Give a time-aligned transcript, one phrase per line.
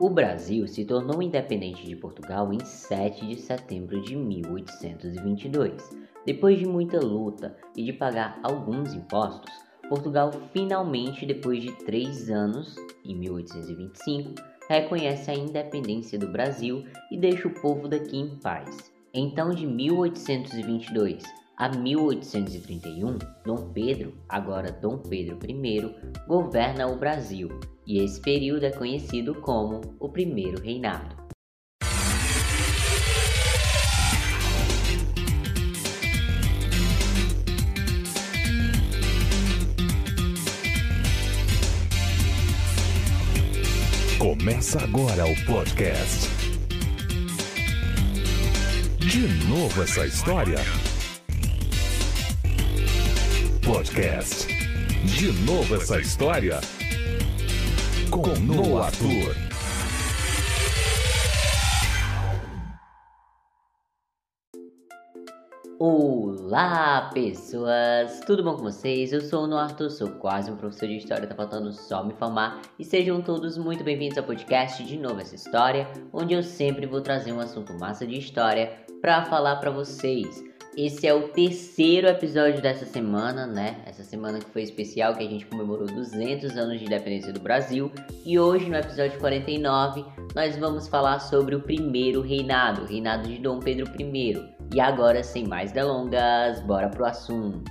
[0.00, 5.90] O Brasil se tornou independente de Portugal em 7 de setembro de 1822.
[6.24, 9.52] Depois de muita luta e de pagar alguns impostos,
[9.90, 14.36] Portugal finalmente, depois de três anos, em 1825,
[14.70, 16.82] reconhece a independência do Brasil
[17.12, 18.90] e deixa o povo daqui em paz.
[19.12, 21.22] Então, de 1822
[21.58, 25.94] a 1831, Dom Pedro, agora Dom Pedro I,
[26.26, 27.50] governa o Brasil,
[27.90, 31.16] e esse período é conhecido como o Primeiro Reinado.
[44.20, 46.28] Começa agora o podcast.
[49.00, 50.58] De novo essa história?
[53.66, 54.46] Podcast.
[55.06, 56.60] De novo essa história?
[58.10, 59.36] Com Noah Arthur.
[65.78, 69.12] Olá pessoas, tudo bom com vocês?
[69.12, 72.12] Eu sou o Noah Arthur, sou quase um professor de história, tá faltando só me
[72.12, 76.86] informar e sejam todos muito bem-vindos ao podcast De Novo Essa História, onde eu sempre
[76.86, 80.49] vou trazer um assunto massa de história para falar para vocês.
[80.76, 83.82] Esse é o terceiro episódio dessa semana, né?
[83.84, 87.90] Essa semana que foi especial, que a gente comemorou 200 anos de independência do Brasil.
[88.24, 93.38] E hoje, no episódio 49, nós vamos falar sobre o primeiro reinado, o reinado de
[93.38, 94.48] Dom Pedro I.
[94.72, 97.68] E agora, sem mais delongas, bora pro assunto.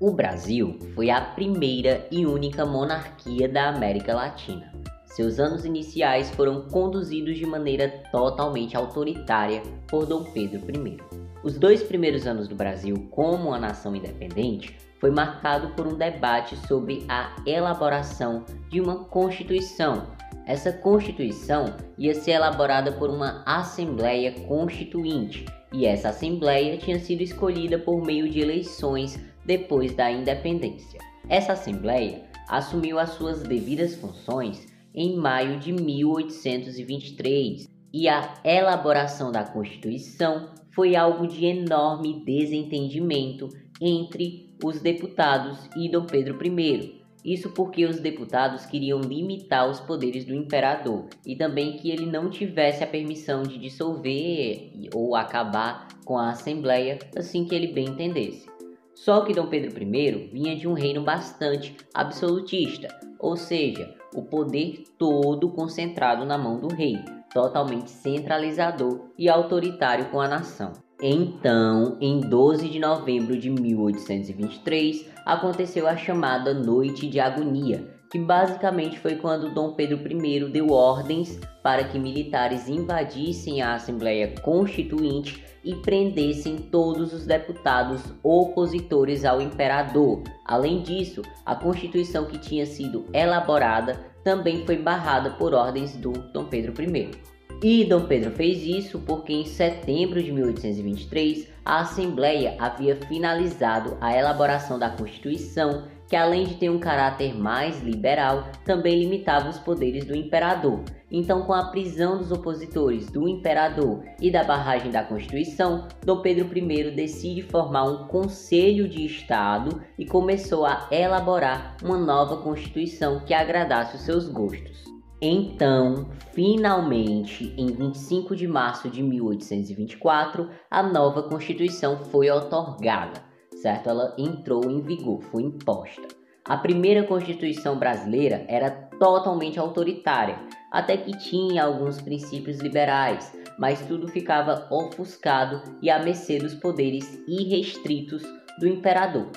[0.00, 4.75] O Brasil foi a primeira e única monarquia da América Latina.
[5.16, 10.98] Seus anos iniciais foram conduzidos de maneira totalmente autoritária por Dom Pedro I.
[11.42, 16.54] Os dois primeiros anos do Brasil como uma nação independente foi marcado por um debate
[16.68, 20.06] sobre a elaboração de uma constituição.
[20.44, 27.78] Essa constituição ia ser elaborada por uma assembleia constituinte, e essa assembleia tinha sido escolhida
[27.78, 31.00] por meio de eleições depois da independência.
[31.26, 39.44] Essa assembleia assumiu as suas devidas funções em maio de 1823 e a elaboração da
[39.44, 43.48] Constituição foi algo de enorme desentendimento
[43.80, 47.02] entre os deputados e Dom Pedro I.
[47.24, 52.30] Isso porque os deputados queriam limitar os poderes do imperador e também que ele não
[52.30, 58.46] tivesse a permissão de dissolver ou acabar com a Assembleia assim que ele bem entendesse.
[58.94, 64.84] Só que Dom Pedro I vinha de um reino bastante absolutista, ou seja, o poder
[64.98, 66.98] todo concentrado na mão do rei,
[67.32, 70.72] totalmente centralizador e autoritário com a nação.
[71.02, 78.98] Então, em 12 de novembro de 1823, aconteceu a chamada Noite de Agonia, que basicamente
[78.98, 85.74] foi quando Dom Pedro I deu ordens para que militares invadissem a Assembleia Constituinte e
[85.74, 90.22] prendessem todos os deputados opositores ao imperador.
[90.44, 96.44] Além disso, a Constituição que tinha sido elaborada também foi barrada por ordens do Dom
[96.44, 97.35] Pedro I.
[97.62, 104.16] E Dom Pedro fez isso porque em setembro de 1823 a Assembleia havia finalizado a
[104.16, 110.04] elaboração da Constituição que além de ter um caráter mais liberal, também limitava os poderes
[110.04, 110.82] do imperador.
[111.10, 116.46] Então, com a prisão dos opositores do imperador e da barragem da Constituição, Dom Pedro
[116.56, 123.34] I decide formar um Conselho de Estado e começou a elaborar uma nova Constituição que
[123.34, 124.95] agradasse os seus gostos.
[125.20, 133.26] Então, finalmente, em 25 de março de 1824, a nova Constituição foi otorgada
[133.56, 133.88] certo?
[133.88, 136.06] Ela entrou em vigor, foi imposta.
[136.44, 140.38] A primeira Constituição brasileira era totalmente autoritária,
[140.70, 147.20] até que tinha alguns princípios liberais, mas tudo ficava ofuscado e à mercê dos poderes
[147.26, 148.22] irrestritos
[148.60, 149.30] do imperador.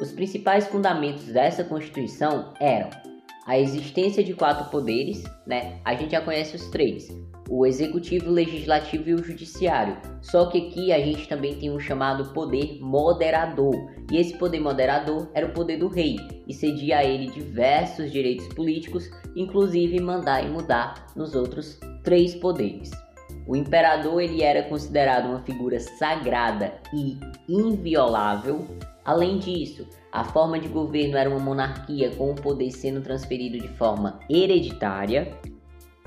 [0.00, 2.88] Os principais fundamentos dessa Constituição eram
[3.48, 5.80] a existência de quatro poderes, né?
[5.82, 7.08] A gente já conhece os três:
[7.48, 9.96] o executivo, o legislativo e o judiciário.
[10.20, 13.74] Só que aqui a gente também tem um chamado poder moderador.
[14.12, 16.16] E esse poder moderador era o poder do rei
[16.46, 22.90] e cedia a ele diversos direitos políticos, inclusive mandar e mudar nos outros três poderes.
[23.48, 27.18] O imperador ele era considerado uma figura sagrada e
[27.48, 28.66] inviolável.
[29.04, 33.68] Além disso, a forma de governo era uma monarquia com o poder sendo transferido de
[33.68, 35.34] forma hereditária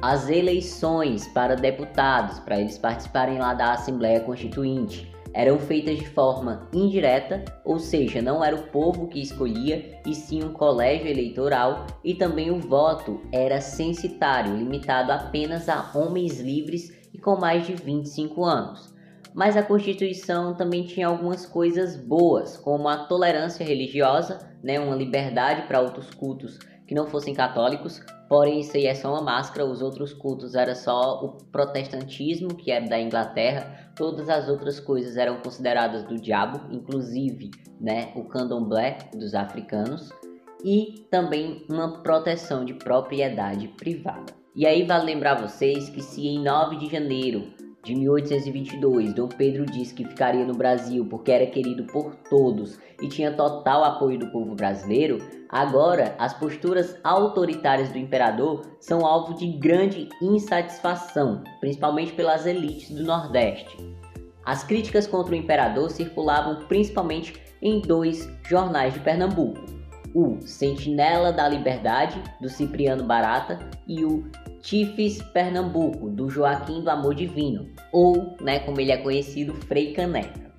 [0.01, 6.67] as eleições para deputados, para eles participarem lá da Assembleia Constituinte, eram feitas de forma
[6.73, 12.15] indireta, ou seja, não era o povo que escolhia, e sim um colégio eleitoral, e
[12.15, 18.43] também o voto era censitário, limitado apenas a homens livres e com mais de 25
[18.43, 18.93] anos.
[19.33, 25.67] Mas a Constituição também tinha algumas coisas boas, como a tolerância religiosa, né, uma liberdade
[25.67, 29.81] para outros cultos que não fossem católicos, porém isso aí é só uma máscara, os
[29.81, 35.37] outros cultos era só o protestantismo, que é da Inglaterra, todas as outras coisas eram
[35.37, 40.09] consideradas do diabo, inclusive né, o candomblé dos africanos,
[40.63, 44.40] e também uma proteção de propriedade privada.
[44.53, 47.53] E aí vale lembrar vocês que se em 9 de janeiro
[47.85, 53.07] de 1822, Dom Pedro disse que ficaria no Brasil porque era querido por todos e
[53.07, 59.47] tinha total apoio do povo brasileiro, agora as posturas autoritárias do imperador são alvo de
[59.53, 63.77] grande insatisfação, principalmente pelas elites do Nordeste.
[64.45, 69.80] As críticas contra o imperador circulavam principalmente em dois jornais de Pernambuco:
[70.13, 74.29] o Sentinela da Liberdade, do Cipriano Barata, e o
[74.61, 80.51] Tifes Pernambuco, do Joaquim do Amor Divino, ou, né, como ele é conhecido, Frei Caneca.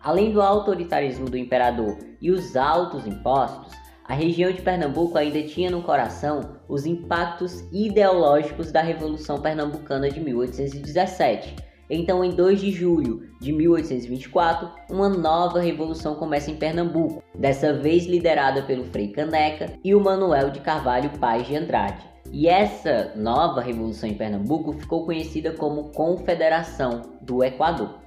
[0.00, 3.72] Além do autoritarismo do imperador e os altos impostos,
[4.04, 10.20] a região de Pernambuco ainda tinha no coração os impactos ideológicos da Revolução Pernambucana de
[10.20, 11.71] 1817.
[11.94, 18.06] Então, em 2 de julho de 1824, uma nova revolução começa em Pernambuco, dessa vez
[18.06, 22.02] liderada pelo Frei Caneca e o Manuel de Carvalho Paz de Andrade.
[22.32, 27.98] E essa nova revolução em Pernambuco ficou conhecida como Confederação do Equador.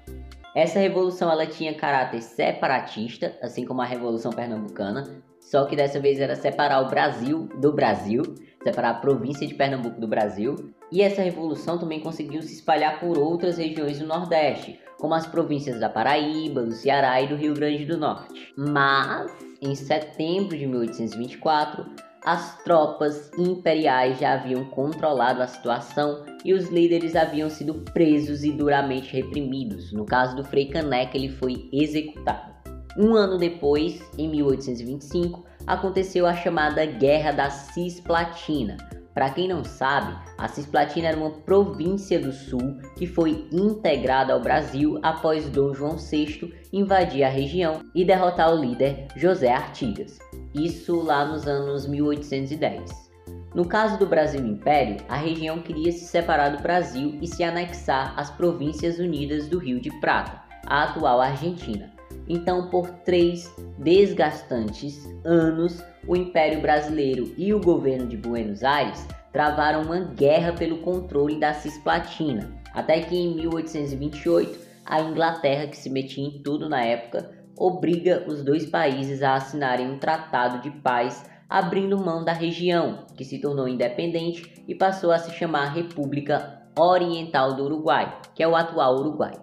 [0.56, 5.04] Essa revolução ela tinha caráter separatista, assim como a Revolução Pernambucana,
[5.40, 8.24] só que dessa vez era separar o Brasil do Brasil,
[8.66, 10.74] separar a província de Pernambuco do Brasil.
[10.92, 15.80] E essa revolução também conseguiu se espalhar por outras regiões do Nordeste, como as províncias
[15.80, 18.54] da Paraíba, do Ceará e do Rio Grande do Norte.
[18.58, 19.32] Mas,
[19.62, 21.86] em setembro de 1824,
[22.26, 28.52] as tropas imperiais já haviam controlado a situação e os líderes haviam sido presos e
[28.52, 29.94] duramente reprimidos.
[29.94, 32.55] No caso do Frei Caneca, ele foi executado.
[32.98, 38.78] Um ano depois, em 1825, aconteceu a chamada Guerra da Cisplatina.
[39.14, 44.42] Para quem não sabe, a Cisplatina era uma província do sul que foi integrada ao
[44.42, 50.20] Brasil após Dom João VI invadir a região e derrotar o líder José Artigas
[50.56, 53.12] isso lá nos anos 1810.
[53.54, 58.14] No caso do Brasil Império, a região queria se separar do Brasil e se anexar
[58.18, 61.95] às Províncias Unidas do Rio de Prata, a atual Argentina.
[62.28, 69.84] Então, por três desgastantes anos, o Império Brasileiro e o governo de Buenos Aires travaram
[69.84, 76.24] uma guerra pelo controle da Cisplatina, até que em 1828 a Inglaterra, que se metia
[76.24, 81.98] em tudo na época, obriga os dois países a assinarem um tratado de paz, abrindo
[81.98, 87.66] mão da região, que se tornou independente e passou a se chamar República Oriental do
[87.66, 89.34] Uruguai, que é o atual Uruguai.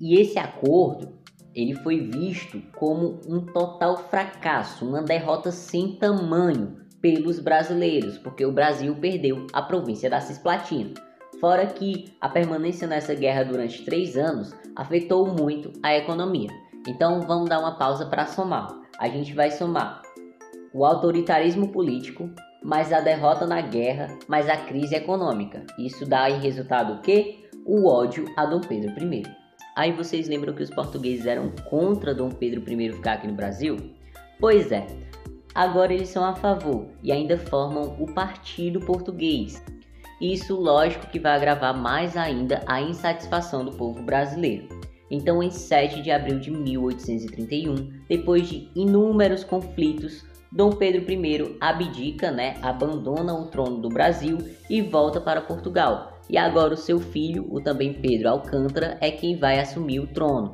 [0.00, 1.21] E esse acordo
[1.54, 8.52] ele foi visto como um total fracasso, uma derrota sem tamanho pelos brasileiros, porque o
[8.52, 10.94] Brasil perdeu a província da Cisplatina.
[11.40, 16.48] Fora que a permanência nessa guerra durante três anos afetou muito a economia.
[16.86, 18.68] Então vamos dar uma pausa para somar.
[18.98, 20.02] A gente vai somar
[20.72, 22.30] o autoritarismo político,
[22.62, 25.64] mais a derrota na guerra, mais a crise econômica.
[25.78, 27.40] Isso dá em resultado o quê?
[27.66, 29.41] O ódio a Dom Pedro I.
[29.74, 33.76] Aí vocês lembram que os portugueses eram contra Dom Pedro I ficar aqui no Brasil?
[34.38, 34.86] Pois é,
[35.54, 39.62] agora eles são a favor e ainda formam o Partido Português.
[40.20, 44.68] Isso, lógico, que vai agravar mais ainda a insatisfação do povo brasileiro.
[45.10, 52.30] Então, em 7 de abril de 1831, depois de inúmeros conflitos, Dom Pedro I abdica,
[52.30, 54.38] né, abandona o trono do Brasil
[54.68, 56.11] e volta para Portugal.
[56.32, 60.50] E agora o seu filho, o também Pedro Alcântara, é quem vai assumir o trono.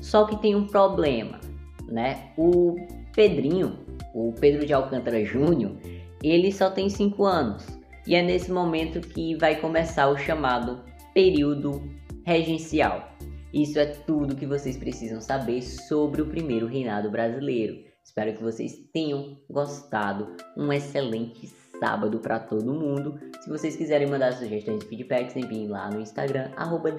[0.00, 1.38] Só que tem um problema,
[1.86, 2.32] né?
[2.38, 2.74] O
[3.14, 3.80] Pedrinho,
[4.14, 5.76] o Pedro de Alcântara Júnior,
[6.24, 7.66] ele só tem 5 anos.
[8.06, 11.82] E é nesse momento que vai começar o chamado período
[12.24, 13.12] regencial.
[13.52, 17.76] Isso é tudo que vocês precisam saber sobre o primeiro reinado brasileiro.
[18.02, 20.34] Espero que vocês tenham gostado.
[20.56, 21.46] Um excelente
[21.78, 23.18] sábado para todo mundo.
[23.40, 26.90] Se vocês quiserem mandar sugestões e feedbacks, enviem lá no Instagram, arroba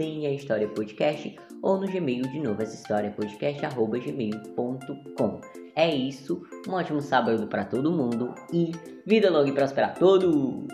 [0.75, 5.41] Podcast, ou no Gmail de novo, história podcast, arroba gmail.com.
[5.75, 8.71] É isso, um ótimo sábado para todo mundo e
[9.05, 10.67] vida longa e próspera a todos!